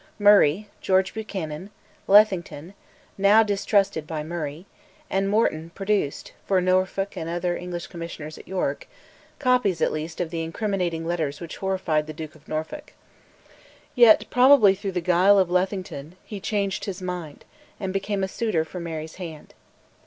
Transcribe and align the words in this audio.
Murray, 0.17 0.67
George 0.81 1.13
Buchanan, 1.13 1.69
Lethington 2.07 2.73
(now 3.19 3.43
distrusted 3.43 4.07
by 4.07 4.23
Murray), 4.23 4.65
and 5.11 5.29
Morton 5.29 5.69
produced, 5.75 6.33
for 6.43 6.59
Norfolk 6.59 7.15
and 7.15 7.29
other 7.29 7.55
English 7.55 7.85
Commissioners 7.85 8.39
at 8.39 8.47
York, 8.47 8.87
copies, 9.37 9.79
at 9.79 9.91
least, 9.91 10.19
of 10.19 10.31
the 10.31 10.41
incriminating 10.41 11.05
letters 11.05 11.39
which 11.39 11.57
horrified 11.57 12.07
the 12.07 12.13
Duke 12.13 12.33
of 12.33 12.47
Norfolk. 12.47 12.93
Yet, 13.93 14.25
probably 14.31 14.73
through 14.73 14.93
the 14.93 15.01
guile 15.01 15.37
of 15.37 15.51
Lethington, 15.51 16.15
he 16.25 16.39
changed 16.39 16.85
his 16.85 16.99
mind, 16.99 17.45
and 17.79 17.93
became 17.93 18.23
a 18.23 18.27
suitor 18.27 18.65
for 18.65 18.79
Mary's 18.79 19.17
hand. 19.17 19.53